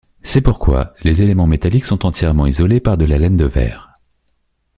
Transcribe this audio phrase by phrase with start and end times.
[0.23, 3.99] C’est pourquoi, les éléments métalliques sont entièrement isolés par de la laine de verre.